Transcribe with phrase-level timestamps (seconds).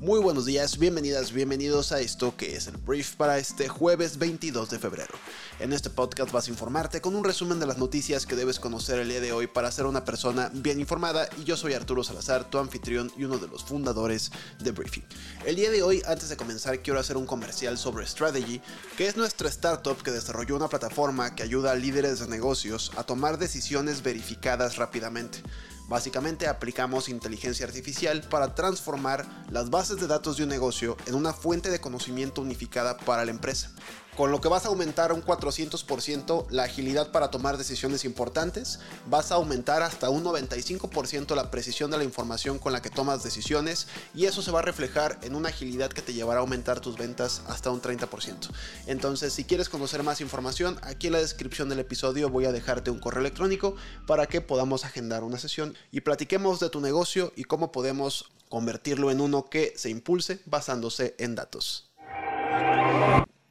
[0.00, 4.70] Muy buenos días, bienvenidas, bienvenidos a esto que es el brief para este jueves 22
[4.70, 5.12] de febrero.
[5.58, 8.98] En este podcast vas a informarte con un resumen de las noticias que debes conocer
[8.98, 12.48] el día de hoy para ser una persona bien informada y yo soy Arturo Salazar,
[12.48, 15.04] tu anfitrión y uno de los fundadores de Briefing.
[15.44, 18.62] El día de hoy, antes de comenzar, quiero hacer un comercial sobre Strategy,
[18.96, 23.04] que es nuestra startup que desarrolló una plataforma que ayuda a líderes de negocios a
[23.04, 25.42] tomar decisiones verificadas rápidamente.
[25.90, 31.32] Básicamente aplicamos inteligencia artificial para transformar las bases de datos de un negocio en una
[31.32, 33.72] fuente de conocimiento unificada para la empresa
[34.20, 39.32] con lo que vas a aumentar un 400% la agilidad para tomar decisiones importantes, vas
[39.32, 43.86] a aumentar hasta un 95% la precisión de la información con la que tomas decisiones
[44.14, 46.98] y eso se va a reflejar en una agilidad que te llevará a aumentar tus
[46.98, 48.50] ventas hasta un 30%.
[48.86, 52.90] Entonces, si quieres conocer más información, aquí en la descripción del episodio voy a dejarte
[52.90, 53.74] un correo electrónico
[54.06, 59.10] para que podamos agendar una sesión y platiquemos de tu negocio y cómo podemos convertirlo
[59.10, 61.89] en uno que se impulse basándose en datos.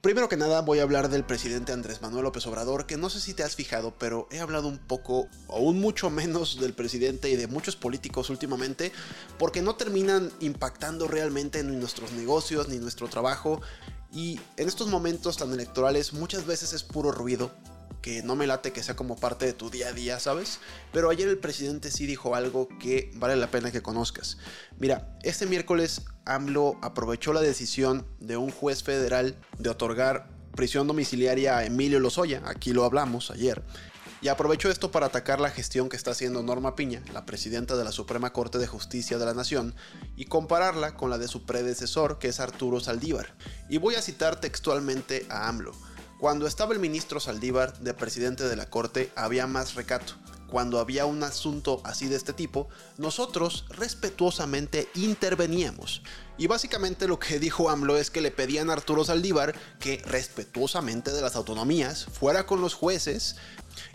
[0.02, 3.20] Primero que nada voy a hablar del presidente Andrés Manuel López Obrador, que no sé
[3.20, 7.30] si te has fijado, pero he hablado un poco, o aún mucho menos del presidente
[7.30, 8.94] y de muchos políticos últimamente,
[9.38, 13.62] porque no terminan impactando realmente en nuestros negocios ni nuestro trabajo.
[14.14, 17.52] Y en estos momentos tan electorales muchas veces es puro ruido,
[18.02, 20.60] que no me late que sea como parte de tu día a día, ¿sabes?
[20.92, 24.38] Pero ayer el presidente sí dijo algo que vale la pena que conozcas.
[24.78, 31.58] Mira, este miércoles AMLO aprovechó la decisión de un juez federal de otorgar prisión domiciliaria
[31.58, 33.64] a Emilio Lozoya, aquí lo hablamos ayer,
[34.22, 37.86] y aprovechó esto para atacar la gestión que está haciendo Norma Piña, la presidenta de
[37.86, 39.74] la Suprema Corte de Justicia de la Nación,
[40.18, 43.36] y compararla con la de su predecesor, que es Arturo Saldívar.
[43.70, 45.72] Y voy a citar textualmente a AMLO.
[46.20, 50.16] Cuando estaba el ministro Saldívar de presidente de la Corte había más recato.
[50.50, 56.02] Cuando había un asunto así de este tipo, nosotros respetuosamente interveníamos.
[56.40, 61.12] Y básicamente lo que dijo AMLO es que le pedían a Arturo Saldívar que respetuosamente
[61.12, 63.36] de las autonomías fuera con los jueces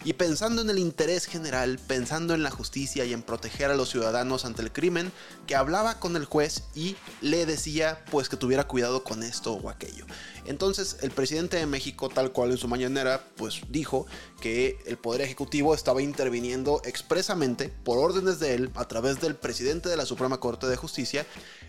[0.05, 3.91] y pensando en el interés general, pensando en la justicia y en proteger a los
[3.91, 5.11] ciudadanos ante el crimen,
[5.47, 9.71] que hablaba con el juez y le decía pues que tuviera cuidado con esto o
[9.71, 10.05] aquello.
[10.45, 14.07] Entonces el presidente de México, tal cual en su mañanera, pues dijo
[14.43, 19.89] que el Poder Ejecutivo estaba interviniendo expresamente por órdenes de él a través del presidente
[19.89, 21.27] de la Suprema Corte de Justicia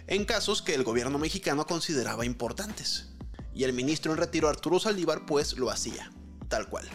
[0.08, 3.10] en casos que el gobierno mexicano consideraba importantes.
[3.54, 6.12] Y el ministro en retiro Arturo Saldívar pues lo hacía,
[6.50, 6.90] tal cual.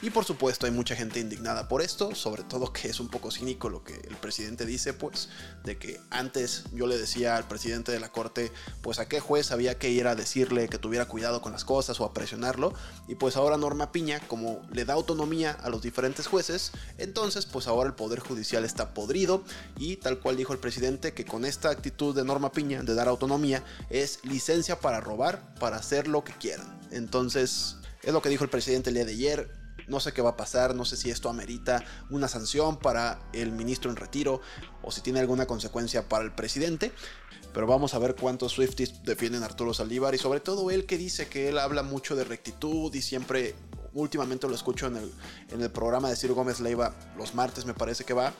[0.00, 3.32] Y por supuesto hay mucha gente indignada por esto, sobre todo que es un poco
[3.32, 5.28] cínico lo que el presidente dice, pues,
[5.64, 9.50] de que antes yo le decía al presidente de la corte, pues a qué juez
[9.50, 12.74] había que ir a decirle que tuviera cuidado con las cosas o a presionarlo,
[13.08, 17.66] y pues ahora Norma Piña, como le da autonomía a los diferentes jueces, entonces pues
[17.66, 19.42] ahora el Poder Judicial está podrido
[19.78, 23.08] y tal cual dijo el presidente que con esta actitud de Norma Piña de dar
[23.08, 26.78] autonomía es licencia para robar, para hacer lo que quieran.
[26.92, 27.74] Entonces...
[28.04, 29.57] Es lo que dijo el presidente el día de ayer.
[29.88, 33.52] No sé qué va a pasar, no sé si esto amerita una sanción para el
[33.52, 34.40] ministro en retiro
[34.82, 36.92] o si tiene alguna consecuencia para el presidente.
[37.52, 41.28] Pero vamos a ver cuántos Swifties defienden Arturo Saldívar y sobre todo él que dice
[41.28, 43.54] que él habla mucho de rectitud y siempre
[43.94, 45.12] últimamente lo escucho en el,
[45.50, 48.32] en el, programa de Ciro Gómez Leiva, los martes me parece que va,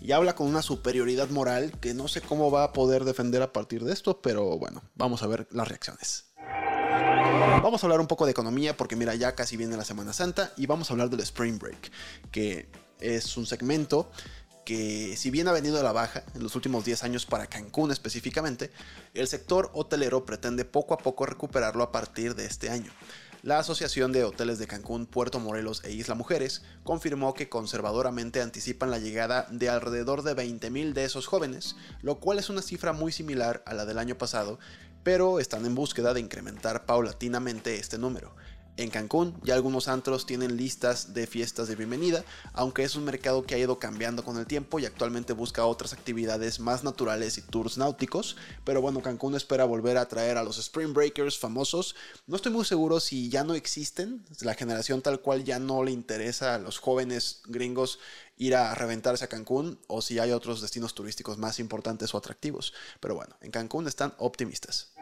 [0.00, 3.52] y habla con una superioridad moral que no sé cómo va a poder defender a
[3.52, 6.31] partir de esto, pero bueno, vamos a ver las reacciones.
[7.62, 10.52] Vamos a hablar un poco de economía porque mira, ya casi viene la Semana Santa
[10.56, 11.90] y vamos a hablar del Spring Break,
[12.30, 12.68] que
[13.00, 14.10] es un segmento
[14.64, 17.90] que si bien ha venido a la baja en los últimos 10 años para Cancún
[17.90, 18.70] específicamente,
[19.14, 22.92] el sector hotelero pretende poco a poco recuperarlo a partir de este año.
[23.42, 28.92] La Asociación de Hoteles de Cancún, Puerto Morelos e Isla Mujeres confirmó que conservadoramente anticipan
[28.92, 33.10] la llegada de alrededor de 20.000 de esos jóvenes, lo cual es una cifra muy
[33.10, 34.60] similar a la del año pasado,
[35.02, 38.32] pero están en búsqueda de incrementar paulatinamente este número.
[38.78, 42.24] En Cancún ya algunos antros tienen listas de fiestas de bienvenida,
[42.54, 45.92] aunque es un mercado que ha ido cambiando con el tiempo y actualmente busca otras
[45.92, 50.56] actividades más naturales y tours náuticos, pero bueno, Cancún espera volver a traer a los
[50.56, 51.94] Spring Breakers famosos.
[52.26, 55.92] No estoy muy seguro si ya no existen, la generación tal cual ya no le
[55.92, 57.98] interesa a los jóvenes gringos
[58.38, 62.72] ir a reventarse a Cancún o si hay otros destinos turísticos más importantes o atractivos,
[63.00, 64.92] pero bueno, en Cancún están optimistas.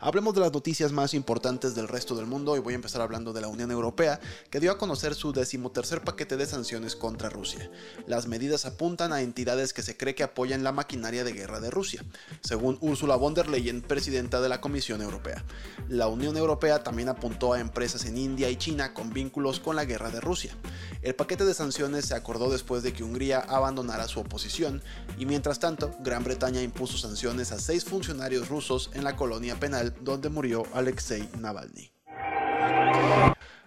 [0.00, 3.32] Hablemos de las noticias más importantes del resto del mundo y voy a empezar hablando
[3.32, 4.20] de la Unión Europea,
[4.50, 7.70] que dio a conocer su decimotercer paquete de sanciones contra Rusia.
[8.06, 11.70] Las medidas apuntan a entidades que se cree que apoyan la maquinaria de guerra de
[11.70, 12.04] Rusia,
[12.40, 15.44] según Ursula von der Leyen, presidenta de la Comisión Europea.
[15.88, 19.86] La Unión Europea también apuntó a empresas en India y China con vínculos con la
[19.86, 20.56] guerra de Rusia.
[21.02, 24.82] El paquete de sanciones se acordó después de que Hungría abandonara su oposición
[25.18, 29.94] y mientras tanto, Gran Bretaña impuso sanciones a seis funcionarios rusos en la colonia penal
[30.00, 31.90] donde murió Alexei Navalny.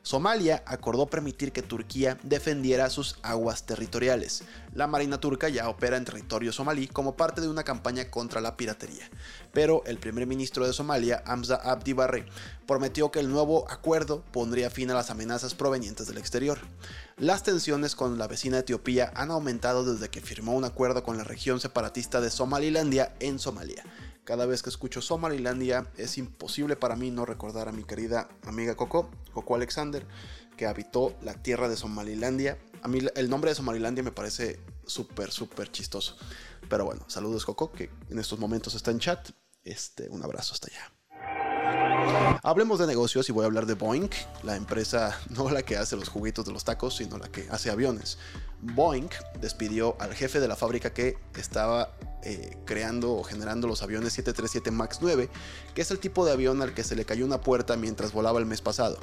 [0.01, 4.43] Somalia acordó permitir que Turquía defendiera sus aguas territoriales.
[4.73, 8.55] La Marina turca ya opera en territorio somalí como parte de una campaña contra la
[8.55, 9.09] piratería.
[9.51, 12.25] Pero el primer ministro de Somalia, Hamza Abdi Barre,
[12.65, 16.59] prometió que el nuevo acuerdo pondría fin a las amenazas provenientes del exterior.
[17.17, 21.23] Las tensiones con la vecina Etiopía han aumentado desde que firmó un acuerdo con la
[21.23, 23.83] región separatista de Somalilandia en Somalia.
[24.29, 28.75] Cada vez que escucho Somalilandia es imposible para mí no recordar a mi querida amiga
[28.75, 30.05] Coco, Coco Alexander,
[30.55, 32.59] que habitó la tierra de Somalilandia.
[32.83, 36.15] A mí el nombre de Somalilandia me parece súper, súper chistoso.
[36.69, 39.31] Pero bueno, saludos Coco, que en estos momentos está en chat.
[39.63, 42.39] Este, un abrazo hasta allá.
[42.43, 44.11] Hablemos de negocios y voy a hablar de Boeing,
[44.43, 47.71] la empresa no la que hace los juguetes de los tacos, sino la que hace
[47.71, 48.19] aviones.
[48.61, 49.09] Boeing
[49.41, 54.71] despidió al jefe de la fábrica que estaba eh, creando o generando los aviones 737
[54.71, 55.29] MAX 9,
[55.73, 58.39] que es el tipo de avión al que se le cayó una puerta mientras volaba
[58.39, 58.97] el mes pasado.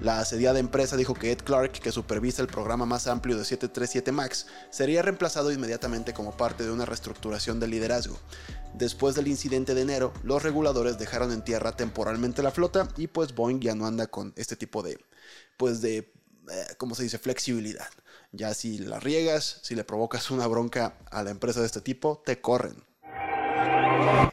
[0.00, 4.10] La asediada empresa dijo que Ed Clark, que supervisa el programa más amplio de 737
[4.12, 8.18] MAX, sería reemplazado inmediatamente como parte de una reestructuración del liderazgo.
[8.74, 13.34] Después del incidente de enero, los reguladores dejaron en tierra temporalmente la flota y pues
[13.34, 14.98] Boeing ya no anda con este tipo de,
[15.56, 17.88] pues de, eh, ¿cómo se dice?, flexibilidad.
[18.32, 22.22] Ya si la riegas, si le provocas una bronca a la empresa de este tipo,
[22.24, 22.86] te corren.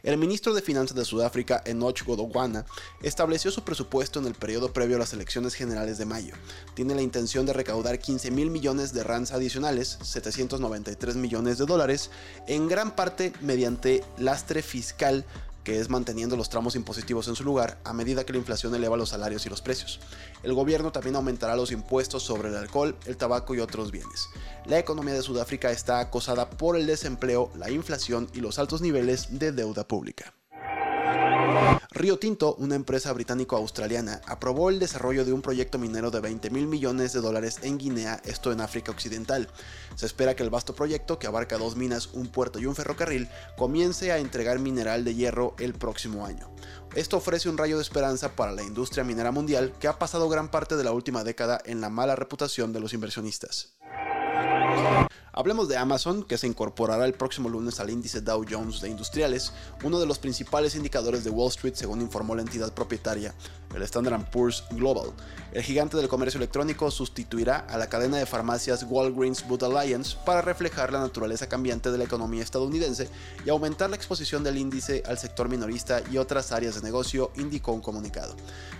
[0.02, 2.66] El ministro de Finanzas de Sudáfrica, Enoch Godongwana,
[3.02, 6.34] estableció su presupuesto en el periodo previo a las elecciones generales de mayo.
[6.74, 12.10] Tiene la intención de recaudar 15 mil millones de rands adicionales, 793 millones de dólares,
[12.46, 15.24] en gran parte mediante lastre fiscal
[15.64, 18.96] que es manteniendo los tramos impositivos en su lugar a medida que la inflación eleva
[18.96, 19.98] los salarios y los precios.
[20.42, 24.28] El gobierno también aumentará los impuestos sobre el alcohol, el tabaco y otros bienes.
[24.66, 29.38] La economía de Sudáfrica está acosada por el desempleo, la inflación y los altos niveles
[29.38, 30.34] de deuda pública.
[31.94, 36.66] Río Tinto, una empresa británico-australiana, aprobó el desarrollo de un proyecto minero de 20 mil
[36.66, 39.48] millones de dólares en Guinea, esto en África Occidental.
[39.94, 43.28] Se espera que el vasto proyecto, que abarca dos minas, un puerto y un ferrocarril,
[43.56, 46.52] comience a entregar mineral de hierro el próximo año.
[46.96, 50.50] Esto ofrece un rayo de esperanza para la industria minera mundial que ha pasado gran
[50.50, 53.76] parte de la última década en la mala reputación de los inversionistas.
[55.36, 59.52] Hablemos de Amazon, que se incorporará el próximo lunes al índice Dow Jones de Industriales,
[59.82, 63.34] uno de los principales indicadores de Wall Street según informó la entidad propietaria,
[63.74, 65.10] el Standard Poor's Global.
[65.52, 70.40] El gigante del comercio electrónico sustituirá a la cadena de farmacias Walgreens Boots Alliance para
[70.40, 73.08] reflejar la naturaleza cambiante de la economía estadounidense
[73.44, 77.72] y aumentar la exposición del índice al sector minorista y otras áreas de negocio, indicó
[77.72, 78.36] un comunicado.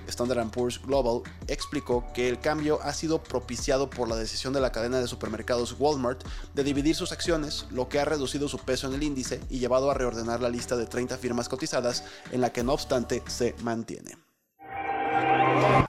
[0.06, 4.70] Standard Poor's Global explicó que el cambio ha sido propiciado por la decisión de la
[4.70, 5.76] cadena de supermercados
[6.54, 9.90] De dividir sus acciones, lo que ha reducido su peso en el índice y llevado
[9.90, 14.16] a reordenar la lista de 30 firmas cotizadas, en la que no obstante se mantiene.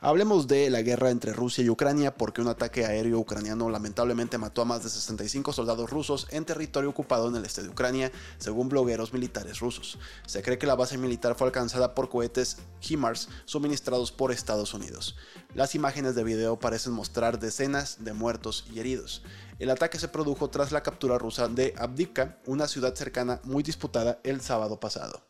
[0.02, 4.62] Hablemos de la guerra entre Rusia y Ucrania porque un ataque aéreo ucraniano lamentablemente mató
[4.62, 8.69] a más de 65 soldados rusos en territorio ocupado en el este de Ucrania, según
[8.69, 9.97] blogueros militares rusos.
[10.28, 15.16] Se cree que la base militar fue alcanzada por cohetes HIMARS suministrados por Estados Unidos.
[15.56, 19.24] Las imágenes de video parecen mostrar decenas de muertos y heridos.
[19.57, 24.19] El ataque se produjo tras la captura rusa de Abdivka, una ciudad cercana muy disputada
[24.24, 25.21] el sábado pasado.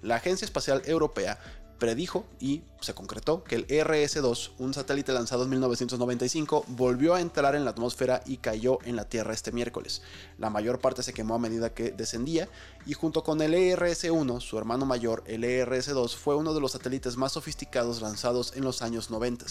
[0.00, 1.38] La Agencia Espacial Europea
[1.78, 7.54] predijo y se concretó que el RS-2, un satélite lanzado en 1995, volvió a entrar
[7.54, 10.02] en la atmósfera y cayó en la Tierra este miércoles.
[10.38, 12.48] La mayor parte se quemó a medida que descendía
[12.86, 17.16] y junto con el ERS-1, su hermano mayor, el ERS-2, fue uno de los satélites
[17.16, 19.46] más sofisticados lanzados en los años 90.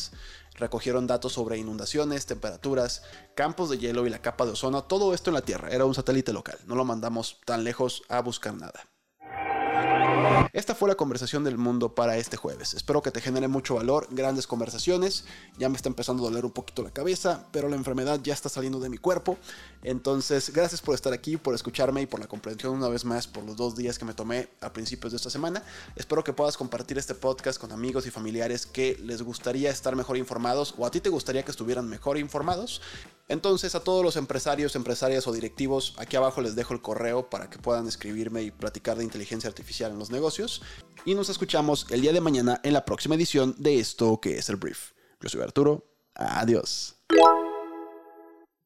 [0.56, 3.04] Recogieron datos sobre inundaciones, temperaturas,
[3.36, 5.70] campos de hielo y la capa de ozono, todo esto en la Tierra.
[5.70, 8.93] Era un satélite local, no lo mandamos tan lejos a buscar nada.
[10.54, 12.74] Esta fue la conversación del mundo para este jueves.
[12.74, 15.26] Espero que te genere mucho valor, grandes conversaciones.
[15.58, 18.50] Ya me está empezando a doler un poquito la cabeza, pero la enfermedad ya está
[18.50, 19.38] saliendo de mi cuerpo.
[19.84, 23.44] Entonces, gracias por estar aquí, por escucharme y por la comprensión una vez más por
[23.44, 25.64] los dos días que me tomé a principios de esta semana.
[25.96, 30.18] Espero que puedas compartir este podcast con amigos y familiares que les gustaría estar mejor
[30.18, 32.82] informados o a ti te gustaría que estuvieran mejor informados.
[33.34, 37.50] Entonces a todos los empresarios, empresarias o directivos, aquí abajo les dejo el correo para
[37.50, 40.62] que puedan escribirme y platicar de inteligencia artificial en los negocios.
[41.04, 44.50] Y nos escuchamos el día de mañana en la próxima edición de esto que es
[44.50, 44.92] el brief.
[45.20, 45.84] Yo soy Arturo.
[46.14, 46.96] Adiós.